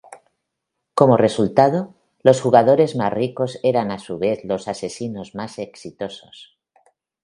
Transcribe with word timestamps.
Como 0.95 1.15
resultado, 1.15 1.93
los 2.23 2.41
jugadores 2.41 2.95
más 2.95 3.13
ricos 3.13 3.59
eran 3.61 3.91
a 3.91 3.99
su 3.99 4.17
vez 4.17 4.43
los 4.45 4.67
asesinos 4.67 5.35
más 5.35 5.59
exitosos. 5.59 6.57